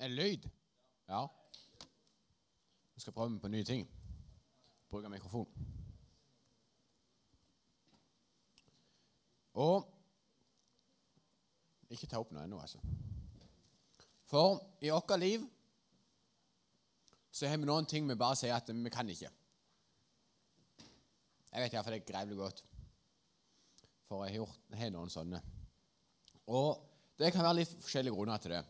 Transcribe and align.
Er 0.00 0.08
lyd? 0.08 0.48
Ja. 1.08 1.26
Jeg 2.94 3.04
skal 3.04 3.12
prøve 3.12 3.40
på 3.40 3.48
nye 3.48 3.64
ting. 3.64 3.84
Bruke 4.88 5.08
mikrofon. 5.08 5.48
Og 9.54 9.96
Ikke 11.90 12.06
ta 12.06 12.20
opp 12.22 12.30
noe 12.30 12.44
ennå, 12.46 12.60
altså. 12.62 12.78
For 14.30 14.60
i 14.78 14.92
vårt 14.94 15.10
liv 15.18 15.42
så 17.34 17.48
har 17.50 17.58
vi 17.58 17.66
noen 17.66 17.88
ting 17.90 18.06
vi 18.06 18.14
bare 18.14 18.38
sier 18.38 18.54
at 18.54 18.70
vi 18.70 18.92
kan 18.94 19.08
ikke. 19.10 19.30
Jeg 21.50 21.64
vet 21.64 21.74
iallfall 21.74 21.96
det 21.96 22.02
er 22.04 22.12
grevlig 22.12 22.38
godt. 22.38 22.62
For 24.06 24.22
jeg 24.22 24.36
har 24.36 24.44
gjort, 24.44 24.60
har 24.78 24.92
noen 24.94 25.10
sånne. 25.10 25.42
Og 26.46 26.78
det 27.18 27.32
kan 27.34 27.42
være 27.42 27.58
litt 27.58 27.74
forskjellige 27.82 28.14
grunner 28.14 28.38
til 28.42 28.54
det. 28.54 28.62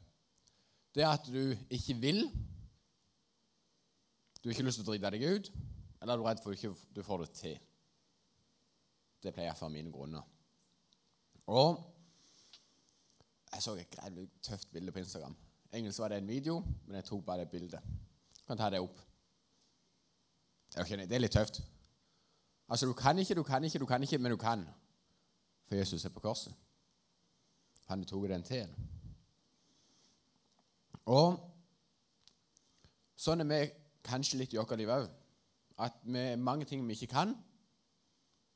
Det 0.95 1.03
er 1.03 1.09
at 1.09 1.27
du 1.27 1.57
ikke 1.71 1.95
vil. 2.01 2.25
Du 4.43 4.49
har 4.49 4.55
ikke 4.55 4.67
lyst 4.67 4.81
til 4.81 4.89
å 4.89 4.91
drite 4.91 5.11
deg 5.15 5.27
ut. 5.29 5.51
Eller 6.01 6.15
er 6.15 6.19
du 6.19 6.25
redd 6.27 6.43
for 6.43 6.57
at 6.57 6.87
du 6.97 7.03
får 7.05 7.25
det 7.25 7.31
til. 7.37 7.59
Det 9.21 9.35
pleier 9.35 9.51
iallfall 9.51 9.73
mine 9.73 9.93
grunner. 9.93 10.25
Og 11.47 11.79
jeg 13.53 13.63
så 13.63 13.75
et 13.77 13.91
greit 13.91 14.43
tøft 14.43 14.73
bilde 14.73 14.93
på 14.93 15.03
Instagram. 15.03 15.37
Egentlig 15.73 15.99
var 15.99 16.09
det 16.09 16.19
en 16.19 16.29
video, 16.29 16.61
men 16.87 16.97
jeg 16.97 17.05
tok 17.05 17.25
bare 17.25 17.45
det 17.45 17.51
bildet. 17.51 17.81
Jeg 18.39 18.47
kan 18.47 18.59
ta 18.59 18.71
det 18.71 18.81
opp. 18.81 18.99
Det 20.75 21.13
er 21.13 21.23
litt 21.23 21.35
tøft. 21.35 21.61
Altså, 22.71 22.87
du 22.87 22.93
kan 22.95 23.19
ikke, 23.19 23.35
du 23.35 23.43
kan 23.43 23.65
ikke, 23.65 23.79
du 23.79 23.87
kan 23.87 24.03
ikke, 24.03 24.19
men 24.19 24.31
du 24.31 24.37
kan. 24.37 24.65
For 25.67 25.75
Jesus 25.75 26.05
er 26.05 26.15
på 26.15 26.21
korset. 26.21 26.55
Han 27.87 28.05
tok 28.05 28.29
den 28.31 28.43
til. 28.43 28.71
Og 31.09 31.39
sånn 33.17 33.45
er 33.45 33.49
vi 33.49 33.61
kanskje 34.05 34.41
litt 34.41 34.55
i 34.55 34.61
vårt 34.61 34.77
liv 34.79 34.93
òg. 34.93 35.09
At 35.81 35.97
vi 36.05 36.27
er 36.33 36.41
mange 36.41 36.69
ting 36.69 36.85
vi 36.87 36.97
ikke 36.99 37.15
kan, 37.15 37.33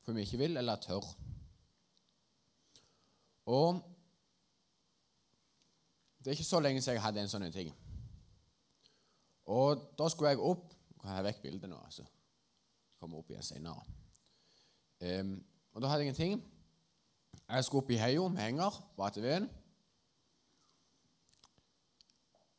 for 0.05 0.13
vi 0.13 0.25
ikke 0.25 0.43
vil 0.43 0.57
eller 0.57 0.81
tør. 0.83 1.05
Og 3.49 3.81
det 6.19 6.31
er 6.31 6.37
ikke 6.37 6.47
så 6.47 6.61
lenge 6.61 6.81
siden 6.81 6.97
jeg 6.97 7.05
hadde 7.05 7.21
en 7.21 7.29
sånn 7.29 7.51
ting. 7.53 7.73
Og 9.45 9.83
da 9.97 10.09
skulle 10.09 10.33
jeg 10.33 10.41
opp 10.41 10.71
jeg 11.05 11.13
ha 11.13 11.21
vekk 11.21 11.43
bildet 11.43 11.69
nå, 11.69 11.77
altså? 11.85 12.05
Kommer 12.97 13.21
opp 13.21 13.29
igjen 13.29 13.45
senere. 13.45 13.83
Um, 15.05 15.35
og 15.75 15.83
da 15.83 15.91
hadde 15.91 16.07
jeg 16.07 16.15
en 16.15 16.17
ting. 16.17 16.39
Jeg 17.45 17.65
skulle 17.67 17.83
opp 17.83 17.91
i 17.93 17.99
heia 18.01 18.23
med 18.31 18.41
henger 18.41 18.79
på 18.95 19.05
ATV-en. 19.05 19.45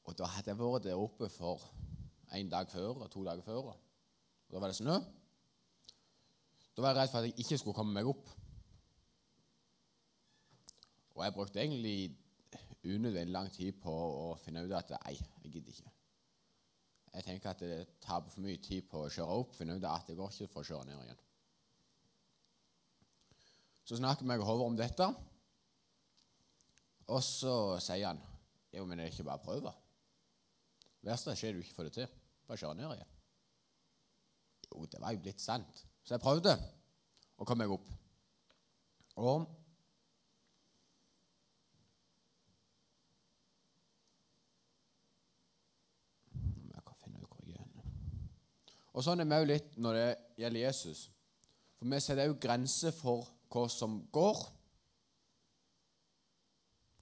Og 0.06 0.14
da 0.18 0.28
hadde 0.30 0.52
jeg 0.52 0.58
vært 0.60 0.86
der 0.86 1.00
oppe 1.00 1.28
for 1.32 1.62
en 2.36 2.50
dag 2.50 2.70
før 2.70 3.02
og 3.04 3.10
to 3.10 3.24
dager 3.26 3.42
før. 3.46 3.72
Og 3.72 4.54
da 4.54 4.62
var 4.62 4.70
det 4.70 4.78
snø. 4.78 4.98
Da 6.76 6.82
var 6.82 6.92
jeg 6.92 7.00
redd 7.00 7.12
for 7.12 7.18
at 7.22 7.30
jeg 7.30 7.38
ikke 7.42 7.58
skulle 7.58 7.78
komme 7.78 7.96
meg 7.96 8.08
opp. 8.10 8.30
Og 11.16 11.24
jeg 11.24 11.34
brukte 11.34 11.62
egentlig 11.62 12.16
unødvendig 12.86 13.32
lang 13.32 13.48
tid 13.50 13.78
på 13.82 13.92
å 13.92 14.34
finne 14.38 14.62
ut 14.62 14.74
at 14.76 14.92
nei, 14.94 15.14
jeg 15.42 15.52
gidder 15.54 15.72
ikke. 15.72 15.92
Jeg 17.16 17.24
tenker 17.24 17.50
at 17.50 17.62
det 17.64 17.78
taper 18.04 18.30
for 18.30 18.44
mye 18.44 18.60
tid 18.62 18.84
på 18.90 19.06
å 19.06 19.12
kjøre 19.12 19.38
opp, 19.40 19.56
finne 19.56 19.78
ut 19.78 19.86
at 19.88 20.10
det 20.10 20.18
går 20.18 20.34
ikke 20.34 20.52
for 20.52 20.60
å 20.60 20.68
kjøre 20.68 20.90
ned 20.90 21.00
igjen. 21.06 21.22
Så 23.86 23.96
snakker 23.96 24.26
vi 24.26 24.28
med 24.28 24.44
Håvard 24.44 24.68
om 24.68 24.76
dette, 24.76 25.06
og 27.06 27.22
så 27.22 27.56
sier 27.80 28.10
han 28.10 28.20
jo, 28.74 28.84
men 28.84 28.98
det 28.98 29.06
er 29.06 29.14
ikke 29.14 29.26
bare 29.30 29.40
å 29.40 29.46
prøve. 29.46 29.72
Verste 31.06 31.36
skjer 31.38 31.54
du 31.54 31.62
ikke 31.62 31.76
får 31.76 31.88
det 31.88 31.94
til. 32.00 32.16
Bare 32.46 32.58
skjer 32.60 32.74
ned 32.78 32.94
igjen. 32.96 33.12
Jo, 34.66 34.86
det 34.90 35.02
var 35.02 35.14
jo 35.14 35.22
blitt 35.22 35.42
sant. 35.42 35.84
Så 36.02 36.16
jeg 36.16 36.22
prøvde, 36.22 36.56
og 37.38 37.46
kom 37.46 37.62
meg 37.62 37.70
opp. 37.70 37.86
Og 39.16 39.46
Og 48.96 49.04
sånn 49.04 49.20
er 49.20 49.28
vi 49.28 49.36
òg 49.36 49.50
litt 49.50 49.74
når 49.76 49.96
det 49.98 50.04
gjelder 50.40 50.62
Jesus. 50.62 51.00
For 51.76 51.92
vi 51.92 51.98
setter 52.00 52.30
òg 52.30 52.38
grenser 52.40 52.94
for 52.96 53.26
hva 53.52 53.66
som 53.68 53.98
går 54.08 54.38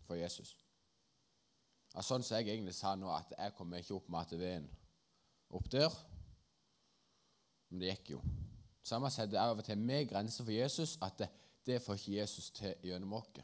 for 0.03 0.19
Jesus. 0.19 0.57
Ja, 1.95 2.03
sånn 2.03 2.25
som 2.27 2.41
jeg 2.41 2.51
egentlig 2.51 2.75
sa 2.75 2.95
nå, 2.99 3.11
at 3.15 3.31
jeg 3.37 3.55
kommer 3.55 3.79
ikke 3.79 3.95
opp 3.97 4.11
ATV-en 4.23 4.67
opp 5.55 5.69
der. 5.71 5.95
Men 7.71 7.83
det 7.83 7.93
gikk 7.93 8.17
jo. 8.17 8.23
Samme 8.85 9.11
setter 9.15 9.41
av 9.41 9.59
og 9.59 9.65
til 9.65 9.79
med 9.81 10.09
grenser 10.11 10.45
for 10.45 10.53
Jesus, 10.53 10.99
at 11.03 11.17
det, 11.23 11.31
det 11.65 11.81
får 11.83 12.01
ikke 12.01 12.19
Jesus 12.19 12.51
til 12.53 12.75
gjennom 12.85 13.15
oss. 13.17 13.41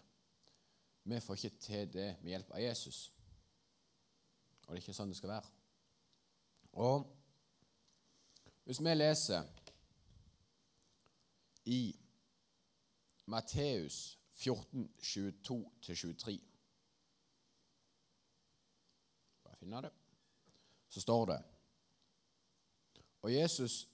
Vi 1.05 1.21
får 1.21 1.39
ikke 1.39 1.63
til 1.63 1.93
det 1.95 2.11
med 2.21 2.35
hjelp 2.35 2.51
av 2.53 2.61
Jesus. 2.61 2.99
Og 4.67 4.75
det 4.75 4.81
er 4.81 4.83
ikke 4.85 4.95
sånn 4.99 5.11
det 5.11 5.19
skal 5.19 5.33
være. 5.33 5.55
Og 6.79 7.07
hvis 8.67 8.83
vi 8.85 8.93
leser 8.95 9.49
i 11.65 11.81
Matteus 13.27 14.19
14, 14.35 14.91
22-23 15.03 16.39
Bare 19.45 19.50
finne 19.61 19.83
det. 19.85 19.93
Så 20.91 21.03
står 21.05 21.27
det 21.31 21.41
Og 23.23 23.33
Jesus 23.33 23.87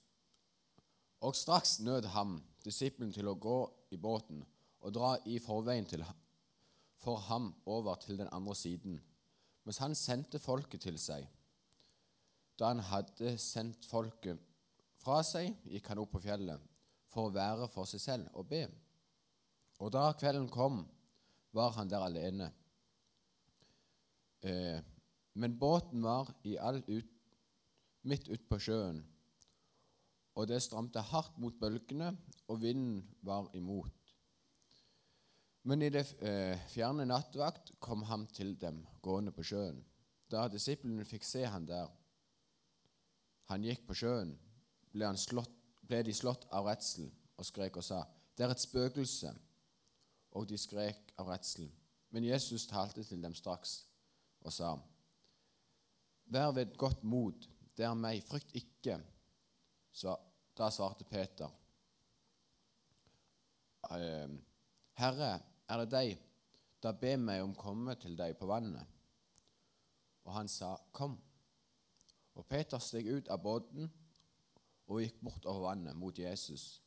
Og 1.21 1.35
straks 1.35 1.79
nød 1.79 2.05
ham 2.13 2.39
disippelen 2.63 3.13
til 3.13 3.27
å 3.27 3.37
gå 3.39 3.57
i 3.91 3.97
båten 3.97 4.43
og 4.85 4.93
dra 4.93 5.15
i 5.25 5.39
forveien 5.41 5.85
til, 5.89 6.03
for 7.01 7.17
ham 7.27 7.49
over 7.65 7.95
til 7.99 8.19
den 8.19 8.29
andre 8.31 8.53
siden, 8.55 8.99
mens 9.65 9.79
han 9.81 9.95
sendte 9.97 10.39
folket 10.39 10.83
til 10.85 10.99
seg. 11.01 11.25
Da 12.59 12.69
han 12.69 12.83
hadde 12.85 13.33
sendt 13.41 13.87
folket 13.89 14.39
fra 15.01 15.23
seg 15.25 15.55
gikk 15.65 15.89
han 15.89 16.03
opp 16.03 16.13
på 16.13 16.21
fjellet 16.23 16.61
for 17.11 17.27
å 17.27 17.33
være 17.33 17.67
for 17.73 17.89
seg 17.89 18.03
selv 18.03 18.37
og 18.37 18.47
be. 18.51 18.63
Og 19.81 19.91
da 19.93 20.11
kvelden 20.17 20.49
kom, 20.53 20.83
var 21.53 21.73
han 21.77 21.89
der 21.89 22.05
alene. 22.05 22.51
Eh, 24.41 24.79
men 25.37 25.57
båten 25.59 26.01
var 26.01 26.31
i 26.43 26.57
all 26.57 26.81
ut, 26.87 27.13
midt 28.09 28.27
ute 28.31 28.45
på 28.49 28.57
sjøen, 28.61 29.03
og 30.37 30.47
det 30.49 30.61
stramte 30.65 31.01
hardt 31.11 31.37
mot 31.41 31.53
bølgene, 31.61 32.15
og 32.47 32.61
vinden 32.61 33.03
var 33.25 33.49
imot. 33.57 33.93
Men 35.67 35.83
i 35.83 35.89
det 35.93 36.05
eh, 36.23 36.57
fjerne 36.71 37.05
nattvakt 37.05 37.73
kom 37.83 38.05
han 38.07 38.25
til 38.33 38.55
dem 38.61 38.79
gående 39.03 39.33
på 39.35 39.43
sjøen. 39.45 39.81
Da 40.31 40.45
disiplene 40.51 41.05
fikk 41.05 41.25
se 41.27 41.43
han 41.45 41.67
der, 41.67 41.89
han 43.51 43.63
gikk 43.63 43.85
på 43.87 43.95
sjøen, 43.95 44.33
ble, 44.91 45.09
slått, 45.19 45.53
ble 45.87 46.01
de 46.07 46.15
slått 46.15 46.47
av 46.55 46.67
redsel 46.67 47.11
og 47.37 47.45
skrek 47.47 47.77
og 47.77 47.83
sa, 47.83 48.03
'Det 48.35 48.45
er 48.45 48.51
et 48.51 48.65
spøkelse.' 48.65 49.37
Og 50.31 50.49
de 50.49 50.57
skrek 50.57 51.13
av 51.17 51.29
redsel. 51.29 51.71
Men 52.11 52.23
Jesus 52.23 52.67
talte 52.67 53.03
til 53.03 53.21
dem 53.23 53.33
straks 53.33 53.87
og 54.41 54.53
sa, 54.53 54.77
'Vær 56.27 56.51
ved 56.51 56.77
godt 56.77 57.03
mot, 57.03 57.49
det 57.77 57.85
er 57.85 57.93
meg, 57.93 58.23
frykt 58.23 58.51
ikke.' 58.55 58.99
Så 59.91 60.15
da 60.57 60.69
svarte 60.69 61.03
Peter, 61.03 61.49
«Ehm, 63.91 64.43
'Herre, 64.93 65.39
er 65.69 65.77
det 65.77 65.91
deg? 65.91 66.17
Da 66.83 66.91
be 66.91 67.17
meg 67.17 67.41
om 67.43 67.53
å 67.55 67.61
komme 67.61 67.95
til 67.95 68.17
deg 68.17 68.35
på 68.37 68.45
vannet.' 68.45 68.87
Og 70.25 70.33
han 70.33 70.47
sa, 70.47 70.75
'Kom.' 70.91 71.21
Og 72.35 72.45
Peter 72.45 72.79
steg 72.79 73.07
ut 73.07 73.27
av 73.27 73.41
båten 73.41 73.91
og 74.87 75.01
gikk 75.01 75.21
bort 75.21 75.45
over 75.45 75.69
vannet 75.69 75.95
mot 75.95 76.19
Jesus. 76.19 76.81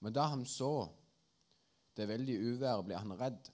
Men 0.00 0.12
da 0.12 0.26
han 0.32 0.44
så 0.46 0.88
det 1.96 2.08
veldige 2.08 2.40
uværet, 2.40 2.84
ble 2.84 2.96
han 2.98 3.14
redd 3.20 3.50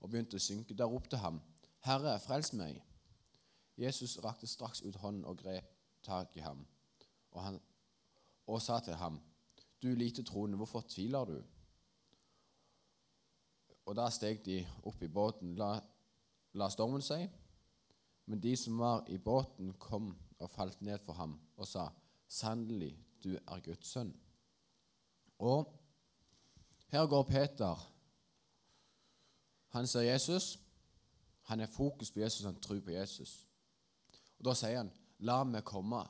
og 0.00 0.10
begynte 0.10 0.38
å 0.38 0.42
synke. 0.42 0.74
Da 0.74 0.84
ropte 0.84 1.16
han, 1.16 1.42
'Herre, 1.84 2.18
frels 2.20 2.52
meg!' 2.52 2.87
Jesus 3.78 4.18
rakte 4.24 4.46
straks 4.46 4.82
ut 4.82 4.96
hånden 4.96 5.24
og 5.24 5.38
grep 5.38 5.74
tak 6.02 6.36
i 6.36 6.40
ham, 6.40 6.66
og, 7.30 7.42
han, 7.44 7.60
og 8.46 8.62
sa 8.62 8.80
til 8.80 8.94
ham, 8.94 9.20
'Du 9.82 9.88
lite 9.88 10.22
troende, 10.22 10.56
hvorfor 10.56 10.80
tviler 10.80 11.24
du?' 11.24 11.44
Og 13.86 13.96
Da 13.96 14.10
steg 14.10 14.44
de 14.44 14.66
opp 14.82 15.02
i 15.02 15.08
båten, 15.08 15.54
la, 15.56 15.80
la 16.52 16.68
stormen 16.68 17.02
seg. 17.02 17.30
Men 18.26 18.42
de 18.42 18.56
som 18.56 18.78
var 18.78 19.06
i 19.08 19.18
båten, 19.18 19.72
kom 19.72 20.18
og 20.38 20.50
falt 20.50 20.82
ned 20.82 20.98
for 20.98 21.12
ham 21.12 21.40
og 21.56 21.66
sa, 21.66 21.88
Sannelig, 22.28 22.98
du 23.24 23.30
er 23.34 23.60
Guds 23.64 23.86
sønn. 23.88 24.12
Og 25.38 25.72
her 26.88 27.06
går 27.06 27.22
Peter. 27.22 27.92
Han 29.68 29.86
ser 29.86 30.00
Jesus. 30.00 30.58
Han 31.42 31.60
er 31.60 31.66
fokus 31.66 32.10
på 32.10 32.20
Jesus, 32.20 32.44
han 32.44 32.60
tror 32.60 32.80
på 32.80 32.90
Jesus. 32.90 33.47
Og 34.38 34.44
Da 34.44 34.54
sier 34.54 34.76
han, 34.76 34.92
'La 35.18 35.44
meg 35.44 35.64
komme 35.64 36.04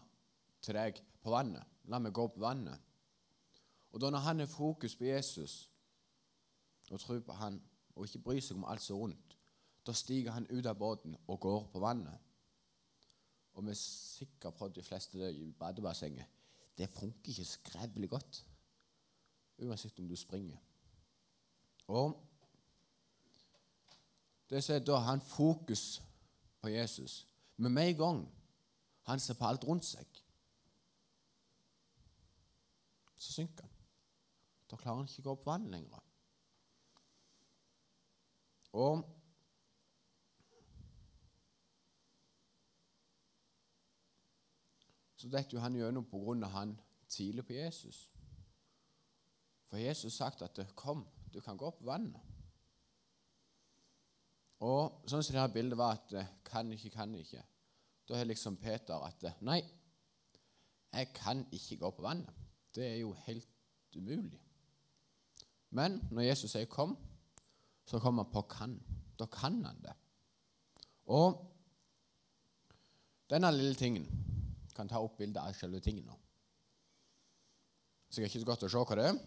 til 0.63 0.75
deg 0.75 1.03
på 1.23 1.31
vannet.' 1.31 1.65
La 1.85 1.99
meg 1.99 2.13
gå 2.13 2.27
på 2.27 2.41
vannet. 2.41 2.81
Og 3.93 4.01
da 4.01 4.11
når 4.11 4.19
han 4.19 4.39
har 4.39 4.47
fokus 4.47 4.97
på 4.97 5.05
Jesus 5.05 5.71
og 6.91 7.01
tror 7.01 7.21
på 7.21 7.33
han, 7.33 7.63
og 7.97 8.05
ikke 8.05 8.19
bryr 8.19 8.41
seg 8.41 8.57
om 8.57 8.65
alt 8.65 8.83
som 8.83 8.97
er 8.97 9.01
rundt, 9.01 9.37
da 9.87 9.93
stiger 9.93 10.31
han 10.33 10.47
ut 10.51 10.67
av 10.67 10.77
båten 10.79 11.17
og 11.27 11.41
går 11.41 11.67
på 11.73 11.79
vannet. 11.79 12.19
Og 13.55 13.65
vi 13.65 13.71
er 13.71 13.75
sikkert 13.75 14.55
på 14.55 14.69
de 14.69 14.83
fleste 14.83 15.33
i 15.33 15.53
badebassenget 15.53 16.27
det 16.79 16.89
funker 16.89 17.29
ikke 17.29 17.45
skrevelig 17.45 18.11
godt, 18.11 18.47
uansett 19.59 19.99
om 19.99 20.09
du 20.09 20.17
springer. 20.17 20.59
Og 21.87 22.25
det 24.51 24.65
som 24.65 24.75
er 24.75 24.85
Da 24.85 24.97
han 24.97 25.21
fokus 25.21 26.03
på 26.61 26.69
Jesus. 26.69 27.27
Men 27.59 27.75
med 27.75 27.89
en 27.91 27.97
gang 27.97 28.21
han 29.09 29.21
ser 29.21 29.35
på 29.35 29.47
alt 29.49 29.65
rundt 29.67 29.87
seg, 29.87 30.21
så 33.19 33.33
synker 33.33 33.67
han. 33.67 33.73
Da 34.71 34.77
klarer 34.77 35.01
han 35.01 35.09
ikke 35.09 35.25
å 35.25 35.27
gå 35.27 35.35
opp 35.35 35.47
vann 35.49 35.71
lenger. 35.73 36.05
Og 38.79 39.03
så 45.19 45.31
detter 45.33 45.57
jo 45.57 45.65
han 45.65 45.75
gjennom 45.81 46.07
på 46.07 46.21
grunn 46.23 46.47
av 46.47 46.55
han 46.55 46.77
tviler 47.11 47.43
på 47.43 47.57
Jesus. 47.57 48.05
For 49.69 49.81
Jesus 49.83 50.19
har 50.19 50.31
sagt 50.31 50.43
at 50.43 50.75
'kom, 50.77 51.07
du 51.33 51.41
kan 51.41 51.57
gå 51.57 51.67
opp 51.67 51.83
vannet'. 51.83 52.21
Og 54.61 55.05
sånn 55.07 55.23
som 55.23 55.33
det 55.33 55.41
her 55.41 55.55
bildet 55.55 55.79
var 55.79 55.93
at 55.93 56.15
'kan 56.45 56.73
ikke, 56.73 56.91
kan 56.91 57.15
ikke', 57.15 57.45
da 58.09 58.17
har 58.17 58.25
liksom 58.25 58.57
Peter 58.57 58.95
at 59.05 59.43
'nei, 59.43 59.63
jeg 60.93 61.13
kan 61.15 61.47
ikke 61.53 61.77
gå 61.77 61.91
på 61.91 62.03
vannet'. 62.03 62.33
Det 62.75 62.87
er 62.87 62.97
jo 62.97 63.13
helt 63.13 63.49
umulig. 63.97 64.41
Men 65.71 66.09
når 66.11 66.23
Jesus 66.23 66.51
sier 66.51 66.65
'kom', 66.65 66.97
så 67.87 67.99
kommer 67.99 68.23
han 68.23 68.33
på 68.33 68.43
'kan'. 68.43 68.83
Da 69.19 69.27
kan 69.27 69.65
han 69.65 69.83
det. 69.83 69.93
Og 71.07 71.55
denne 73.31 73.53
lille 73.53 73.75
tingen 73.75 74.07
kan 74.75 74.89
ta 74.89 75.01
opp 75.01 75.17
bildet 75.17 75.41
av 75.43 75.53
selve 75.53 75.81
tingen 75.81 76.05
nå. 76.05 76.19
Så 78.09 78.21
det 78.21 78.25
er 78.25 78.29
ikke 78.29 78.41
så 78.41 78.47
godt 78.47 78.63
å 78.63 78.69
se 78.69 78.79
hva 78.79 78.97
det 78.97 79.05
er. 79.05 79.19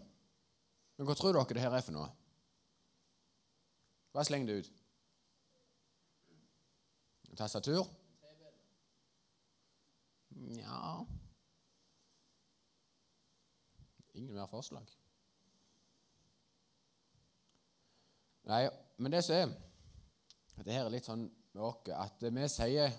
Men 0.96 1.06
hva 1.06 1.14
tror 1.14 1.32
dere 1.32 1.54
det 1.54 1.60
her 1.60 1.70
er 1.70 1.80
for 1.80 1.92
noe? 1.92 2.08
Bare 4.12 4.24
sleng 4.24 4.46
det 4.46 4.58
ut. 4.58 4.72
Tastatur? 7.36 8.01
Nja 10.36 11.06
Ingen 14.14 14.34
mer 14.36 14.46
forslag? 14.46 14.88
Nei, 18.44 18.66
men 18.98 19.14
det 19.14 19.22
som 19.24 19.36
er 19.36 19.54
at 20.58 20.66
det 20.66 20.74
her 20.74 20.84
er 20.84 20.92
litt 20.92 21.06
sånn 21.08 21.24
med 21.52 21.64
oss 21.64 21.88
at 21.96 22.24
vi 22.28 22.48
sier 22.50 22.92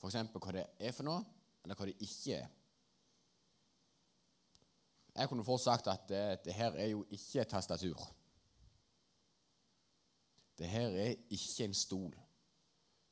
f.eks. 0.00 0.16
hva 0.32 0.52
det 0.54 0.64
er 0.80 0.92
for 0.96 1.06
noe, 1.08 1.24
eller 1.64 1.76
hva 1.76 1.88
det 1.88 1.96
ikke 2.04 2.36
er. 2.36 2.48
Jeg 5.16 5.28
kunne 5.28 5.44
fort 5.44 5.60
sagt 5.64 5.88
at 5.90 6.06
det, 6.08 6.22
det 6.46 6.54
her 6.56 6.76
er 6.78 6.92
jo 6.92 7.02
ikke 7.12 7.44
tastatur. 7.50 8.00
Det 10.56 10.68
her 10.68 10.94
er 11.02 11.16
ikke 11.32 11.66
en 11.66 11.74
stol. 11.76 12.14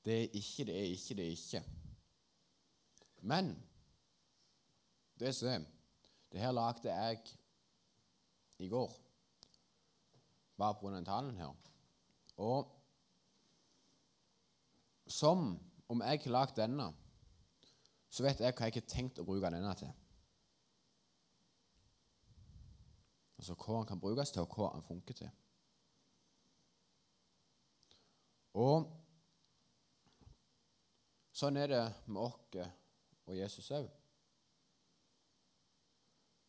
Det 0.05 0.15
er 0.15 0.39
ikke, 0.39 0.65
det 0.69 0.77
er 0.79 0.89
ikke, 0.95 1.15
det 1.19 1.27
er 1.27 1.35
ikke. 1.35 1.63
Men 3.21 3.57
det 5.19 5.35
som 5.35 5.67
Det 6.31 6.41
her 6.41 6.53
lagde 6.53 6.93
jeg 6.93 7.23
i 8.59 8.69
går, 8.69 8.93
bare 10.59 10.75
på 10.75 10.91
den 10.91 11.05
talen 11.05 11.37
her. 11.37 11.55
Og 12.37 12.69
som 15.07 15.57
om 15.89 16.03
jeg 16.03 16.21
har 16.21 16.35
lagd 16.35 16.57
denne 16.57 16.91
så 18.11 18.25
vet 18.25 18.41
jeg 18.41 18.55
hva 18.57 18.69
jeg 18.69 18.77
har 18.77 18.89
tenkt 18.89 19.21
å 19.21 19.25
bruke 19.25 19.51
denne 19.53 19.73
til. 19.77 19.91
Altså 23.39 23.55
hva 23.55 23.77
den 23.79 23.91
kan 23.93 24.01
brukes 24.03 24.33
til, 24.35 24.43
og 24.43 24.57
hva 24.57 24.73
den 24.75 24.87
funker 24.87 25.19
til. 25.21 25.31
Og 28.59 28.89
sånn 31.37 31.61
er 31.61 31.71
det 31.71 31.85
med 32.09 32.25
oss 32.25 32.41
og 33.29 33.37
Jesus 33.37 33.71
òg. 33.77 33.89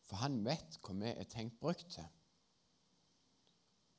For 0.09 0.23
han 0.23 0.39
vet 0.45 0.79
hva 0.81 0.95
vi 0.97 1.11
er 1.11 1.29
tenkt 1.29 1.59
brukt 1.61 1.91
til. 1.93 2.07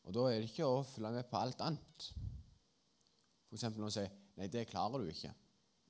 Og 0.09 0.17
da 0.17 0.27
er 0.27 0.41
det 0.41 0.49
ikke 0.49 0.67
å 0.67 0.83
følge 0.87 1.13
med 1.15 1.29
på 1.31 1.39
alt 1.39 1.63
annet. 1.63 2.07
F.eks. 3.51 3.67
når 3.69 3.87
hun 3.87 3.95
sier 3.95 4.11
'Nei, 4.37 4.47
det 4.49 4.69
klarer 4.71 4.99
du 4.99 5.09
ikke'. 5.11 5.35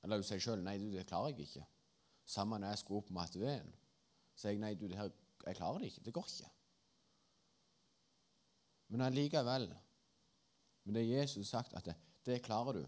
Eller 0.03 0.17
du 0.17 0.23
sier 0.27 0.41
sjøl 0.43 0.63
'Nei, 0.63 0.77
du, 0.77 0.89
det 0.91 1.07
klarer 1.07 1.31
jeg 1.31 1.47
ikke'. 1.47 1.67
Samme 2.25 2.59
når 2.59 2.73
jeg 2.73 2.81
skulle 2.81 3.01
opp 3.01 3.11
matte-V-en. 3.15 3.73
Så 4.35 4.49
jeg 4.49 4.59
'Nei, 4.59 4.73
du, 4.75 4.87
her, 4.87 5.09
jeg 5.45 5.55
klarer 5.55 5.79
det 5.79 5.91
ikke. 5.91 6.03
Det 6.05 6.13
går 6.13 6.27
ikke'. 6.27 6.51
Men 8.91 9.01
allikevel 9.07 9.71
Men 10.83 10.95
det 10.95 11.09
Jesus 11.09 11.47
sagt 11.47 11.73
at 11.73 11.85
det, 11.85 11.95
det 12.25 12.41
klarer 12.41 12.73
du. 12.73 12.85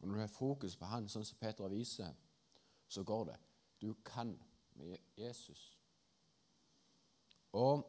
Og 0.00 0.08
Når 0.08 0.14
du 0.14 0.20
har 0.20 0.32
fokus 0.32 0.76
på 0.76 0.88
Han, 0.88 1.08
sånn 1.08 1.24
som 1.24 1.38
Peter 1.40 1.68
viser, 1.68 2.14
så 2.88 3.04
går 3.04 3.24
det. 3.30 3.38
Du 3.80 3.94
kan 4.04 4.32
med 4.80 4.98
Jesus. 5.16 5.76
Og 7.52 7.84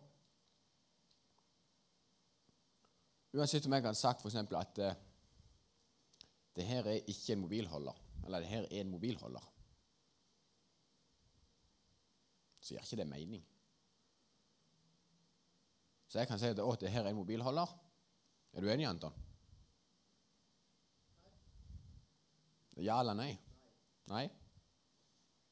Uansett 3.31 3.63
om 3.65 3.71
jeg 3.71 3.85
hadde 3.85 3.95
sagt 3.95 4.25
f.eks. 4.25 4.35
at 4.35 4.79
eh, 4.83 4.97
det 6.55 6.65
her 6.67 6.87
er 6.91 7.05
ikke 7.07 7.31
en 7.31 7.39
mobilholder, 7.45 8.01
eller 8.25 8.43
det 8.43 8.49
her 8.49 8.65
er 8.65 8.81
en 8.81 8.89
mobilholder, 8.91 9.45
så 12.59 12.73
gjør 12.73 12.83
ikke 12.83 12.99
det 12.99 13.07
mening. 13.07 13.45
Så 16.11 16.19
jeg 16.19 16.27
kan 16.27 16.41
si 16.41 16.51
at 16.51 16.59
å, 16.59 16.73
det 16.75 16.91
her 16.91 17.05
er 17.05 17.13
en 17.13 17.21
mobilholder. 17.21 17.71
Er 18.51 18.65
du 18.65 18.67
enig, 18.67 18.89
Anton? 18.89 19.15
Ja 22.79 22.99
eller 23.01 23.17
nei? 23.17 23.33
Nei? 24.11 24.25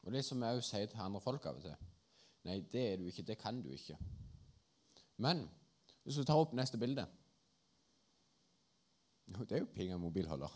Og 0.05 0.13
det 0.15 0.23
som 0.25 0.41
jeg 0.43 0.59
òg 0.59 0.63
sier 0.63 0.87
til 0.87 1.01
andre 1.03 1.21
folk 1.23 1.45
av 1.49 1.59
og 1.59 1.65
til 1.65 1.75
Nei, 2.47 2.61
det 2.71 2.81
er 2.81 2.97
du 2.97 3.03
ikke. 3.09 3.25
Det 3.27 3.35
kan 3.37 3.57
du 3.61 3.67
ikke. 3.69 3.97
Men 5.19 5.43
hvis 6.05 6.15
du 6.15 6.23
tar 6.23 6.39
opp 6.39 6.55
neste 6.55 6.79
bilde 6.79 7.03
Jo, 9.29 9.43
det 9.43 9.57
er 9.57 9.59
jo 9.61 9.73
pinga 9.75 9.97
mobilholder. 10.01 10.53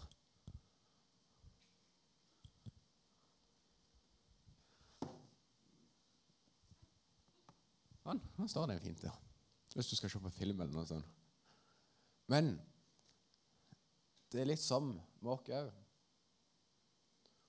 Sånn, 8.03 8.24
nå 8.39 8.48
står 8.50 8.72
det 8.72 8.79
fint 8.84 9.03
der. 9.03 9.20
Hvis 9.75 9.91
du 9.91 9.96
skal 10.00 10.12
se 10.12 10.24
på 10.24 10.32
film 10.34 10.63
eller 10.63 10.74
noe 10.74 10.89
sånt. 10.89 11.08
Men 12.32 12.55
det 14.34 14.41
er 14.41 14.50
litt 14.50 14.63
som 14.63 14.89
med 14.96 15.32
oss 15.36 15.53
òg. 15.53 15.82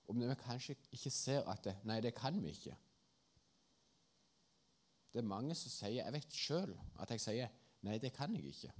Om 0.07 0.21
vi 0.21 0.35
kanskje 0.37 0.75
ikke 0.93 1.11
ser 1.11 1.47
at 1.49 1.63
det, 1.65 1.75
Nei, 1.83 1.99
det 2.01 2.13
kan 2.17 2.35
vi 2.41 2.53
ikke. 2.53 2.75
Det 5.13 5.21
er 5.21 5.27
mange 5.27 5.55
som 5.55 5.71
sier 5.71 6.03
Jeg 6.03 6.13
vet 6.13 6.35
sjøl 6.35 6.75
at 6.99 7.13
jeg 7.13 7.23
sier 7.23 7.53
Nei, 7.85 7.97
det 8.01 8.11
kan 8.13 8.33
jeg 8.35 8.51
ikke. 8.51 8.73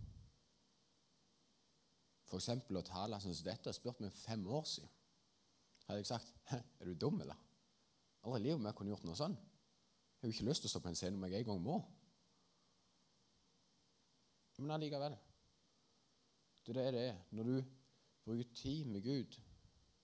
Eksempel 2.36 2.82
å 2.82 2.84
tale 2.84 3.20
sånn 3.22 3.36
som 3.38 3.48
dette. 3.48 3.74
Spurt 3.74 4.01
meg 4.03 4.13
fem 4.15 4.41
år 4.50 4.65
siden. 4.67 4.91
Hadde 5.86 6.01
jeg 6.01 6.10
sagt 6.10 6.34
Er 6.51 6.89
du 6.89 6.96
dum, 7.05 7.22
eller? 7.22 7.38
Aldri 8.25 8.41
i 8.41 8.44
livet 8.48 8.60
om 8.60 8.65
jeg 8.65 8.77
kunne 8.79 8.91
gjort 8.91 9.05
noe 9.05 9.20
sånn. 9.20 9.36
Jeg 9.38 10.24
har 10.24 10.32
jo 10.32 10.36
ikke 10.36 10.48
lyst 10.50 10.65
til 10.65 10.72
å 10.72 10.74
stå 10.74 10.82
på 10.82 10.89
en 10.89 10.98
scene 10.98 11.20
om 11.20 11.25
jeg 11.27 11.44
en 11.44 11.50
gang 11.51 11.62
må. 11.62 11.75
Men 14.58 14.74
allikevel. 14.77 15.17
Det 16.65 16.74
er 16.74 16.79
det 16.79 16.94
det 16.96 17.03
er. 17.12 17.20
Når 17.38 17.50
du 17.51 17.58
bruker 18.25 18.55
tid 18.58 18.89
med 18.89 19.05
Gud, 19.05 19.38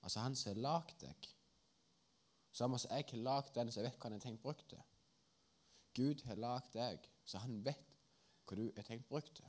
altså 0.02 0.20
Han 0.20 0.36
som 0.36 0.54
har 0.54 0.62
lagd 0.62 0.98
deg 1.02 1.30
Samme 2.52 2.80
som 2.80 2.92
jeg 2.92 3.06
har 3.12 3.24
lagd 3.24 3.54
den 3.56 3.72
så 3.72 3.80
jeg 3.80 3.90
vet 3.90 3.98
hva 3.98 4.10
han 4.10 4.18
har 4.18 4.24
tenkt 4.26 4.42
brukt 4.44 4.66
til. 4.68 4.82
Gud 5.96 6.24
har 6.28 6.36
lagd 6.36 6.74
deg, 6.76 7.06
så 7.24 7.40
han 7.40 7.62
vet 7.64 7.94
hva 8.44 8.58
du 8.60 8.66
har 8.76 8.84
tenkt 8.84 9.08
brukt 9.08 9.32
til. 9.38 9.48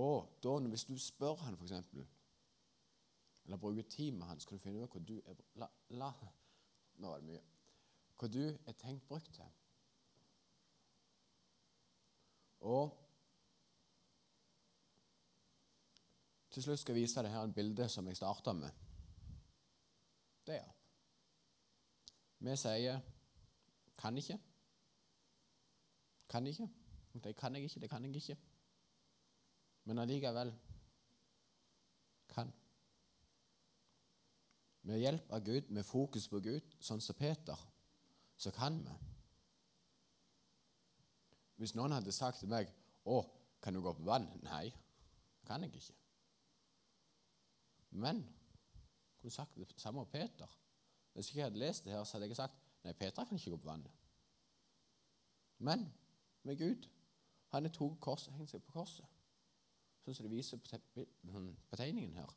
Og 0.00 0.38
da, 0.42 0.54
hvis 0.72 0.86
du 0.88 0.96
spør 0.98 1.36
han 1.44 1.58
eksempel, 1.60 2.06
eller 3.44 3.60
bruker 3.60 3.84
tid 3.92 4.16
med 4.16 4.26
han, 4.26 4.40
så 4.40 4.48
kan 4.48 4.58
du 4.58 4.64
finne 4.64 4.80
ut 4.80 4.96
hva 4.96 5.04
du 5.04 5.18
er 5.20 5.44
la, 5.60 5.68
la, 6.00 6.10
Nå 6.96 7.10
var 7.10 7.20
det 7.20 7.28
mye 7.28 7.44
hva 8.14 8.28
du 8.30 8.44
er 8.46 8.76
tenkt 8.78 9.06
brukt 9.08 9.32
til. 9.34 9.48
Og 12.64 12.94
Til 16.54 16.62
slutt 16.62 16.78
skal 16.78 16.94
jeg 16.94 17.02
vise 17.02 17.22
deg 17.22 17.32
her 17.34 17.42
en 17.48 17.52
bilde 17.54 17.88
som 17.90 18.06
jeg 18.06 18.14
starta 18.14 18.52
med. 18.54 18.70
Det, 20.46 20.54
ja. 20.54 20.68
Vi 22.38 22.56
sier 22.56 23.00
'kan 23.98 24.18
ikke'. 24.18 24.38
Kan 26.28 26.46
ikke. 26.46 26.68
Det 27.24 27.36
kan 27.36 27.54
jeg 27.54 27.64
ikke, 27.64 27.80
det 27.80 27.90
kan 27.90 28.04
jeg 28.04 28.16
ikke. 28.16 28.36
Men 29.84 29.98
allikevel 29.98 30.54
kan. 32.28 32.52
Med 34.82 34.98
hjelp 34.98 35.32
av 35.32 35.44
Gud, 35.44 35.70
med 35.70 35.84
fokus 35.84 36.28
på 36.28 36.40
Gud, 36.40 36.76
sånn 36.80 37.00
som 37.00 37.14
Peter, 37.14 37.56
så 38.36 38.50
kan 38.50 38.78
vi. 38.84 38.94
Hvis 41.56 41.74
noen 41.74 41.92
hadde 41.92 42.12
sagt 42.12 42.38
til 42.38 42.48
meg 42.48 42.68
'Å, 43.06 43.24
kan 43.62 43.74
du 43.74 43.80
gå 43.82 43.92
på 43.92 44.02
vann?' 44.02 44.42
Nei, 44.42 44.72
kan 45.46 45.62
jeg 45.62 45.74
ikke. 45.74 46.03
Men 47.94 48.24
kunne 49.20 49.30
sagt 49.30 49.56
det 49.56 49.80
samme 49.80 50.00
om 50.00 50.06
Peter. 50.06 50.58
Hvis 51.12 51.34
jeg 51.34 51.44
hadde 51.44 51.58
lest 51.58 51.84
det 51.84 51.92
her, 51.92 52.04
så 52.04 52.16
hadde 52.16 52.26
jeg 52.28 52.36
sagt 52.36 52.56
nei, 52.84 52.92
Peter 52.92 53.24
kan 53.24 53.38
ikke 53.38 53.50
gå 53.50 53.56
på 53.56 53.68
vannet. 53.70 53.92
Men 55.58 55.86
med 56.42 56.58
Gud 56.58 56.90
Han 57.54 57.70
tok 57.70 58.00
korset 58.00 58.32
og 58.32 58.34
hengte 58.34 58.56
seg 58.56 58.62
på 58.66 58.72
korset, 58.74 59.06
sånn 60.02 60.14
som 60.16 60.26
det 60.26 60.32
viser 60.32 60.58
på, 60.58 61.04
sånn, 61.30 61.52
tegningen 61.70 62.16
her. 62.18 62.32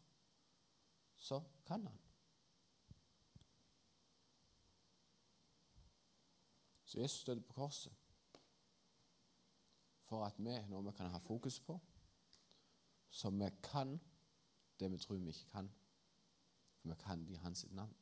Så 1.17 1.39
kan 1.65 1.87
han. 1.87 1.95
Så 6.85 6.99
Jesus 6.99 7.23
døde 7.25 7.41
på 7.41 7.57
korset 7.57 7.97
for 10.05 10.27
at 10.27 10.37
vi, 10.37 10.53
når 10.69 10.85
vi 10.85 10.93
kan 10.99 11.09
ha 11.09 11.17
fokus 11.17 11.57
på, 11.59 11.79
så 13.09 13.33
vi 13.33 13.49
kan 13.63 13.97
det 14.79 14.91
vi 14.91 14.97
tror 14.97 15.15
vi 15.15 15.27
ikke 15.27 15.45
kan. 15.51 15.71
For 16.81 16.87
vi 16.89 16.95
kan 16.95 17.19
det 17.19 17.29
i 17.29 17.35
hans 17.35 17.65
navn. 17.69 17.95